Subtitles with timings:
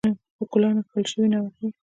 [0.37, 1.69] په ګلانو ښکلل سوې ناوکۍ